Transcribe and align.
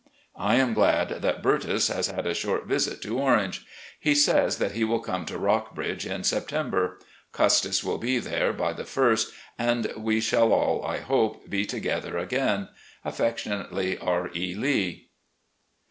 I 0.39 0.55
am 0.55 0.73
glad 0.73 1.21
that 1.21 1.43
Bertus 1.43 1.87
has 1.89 2.07
had 2.07 2.25
a 2.25 2.33
short 2.33 2.65
visit 2.65 3.03
to 3.03 3.19
Orange. 3.19 3.67
He 3.99 4.15
says 4.15 4.57
that 4.57 4.71
he 4.71 4.83
will 4.83 4.99
come 4.99 5.25
to 5.25 5.37
Rockbridge 5.37 6.07
in 6.07 6.23
September. 6.23 6.97
Cvistis 7.35 7.83
will 7.83 7.99
be 7.99 8.17
there 8.17 8.51
by 8.51 8.73
the 8.73 8.83
first, 8.83 9.31
and 9.59 9.93
we 9.95 10.19
shall 10.19 10.51
all, 10.53 10.83
I 10.83 10.97
hope, 11.01 11.47
be 11.51 11.67
together 11.67 12.17
again.' 12.17 12.69
'Affectionately, 13.05 13.99
"R. 13.99 14.31
E. 14.35 14.55
Lee." 14.55 15.09